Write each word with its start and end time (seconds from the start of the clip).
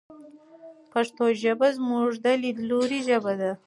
پښتو 0.91 1.23
ژبه 1.41 1.67
زموږ 1.77 2.09
د 2.25 2.25
لیدلوري 2.41 2.99
ژبه 3.07 3.33
ده. 3.41 3.51